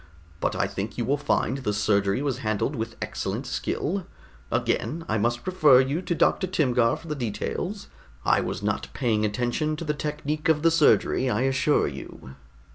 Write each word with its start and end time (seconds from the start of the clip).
But 0.39 0.55
I 0.55 0.65
think 0.65 0.97
you 0.97 1.05
will 1.05 1.15
find 1.19 1.59
the 1.59 1.73
surgery 1.75 2.23
was 2.23 2.39
handled 2.39 2.75
with 2.75 2.95
excellent 3.03 3.45
skill. 3.45 4.07
Again, 4.51 5.05
I 5.07 5.19
must 5.19 5.45
refer 5.45 5.79
you 5.79 6.01
to 6.01 6.15
Dr. 6.15 6.47
Timgar 6.47 6.95
for 6.97 7.07
the 7.07 7.13
details. 7.13 7.87
I 8.25 8.41
was 8.41 8.63
not 8.63 8.87
paying 8.95 9.25
attention 9.25 9.75
to 9.75 9.85
the 9.85 9.93
technique 9.93 10.49
of 10.49 10.63
the 10.63 10.71
surgery, 10.71 11.29
I 11.29 11.41
assure 11.41 11.87
you." 11.87 12.33